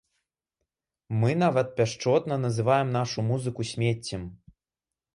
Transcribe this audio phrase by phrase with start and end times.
[1.25, 4.29] Мы нават пяшчотна называем нашу музыку смеццем.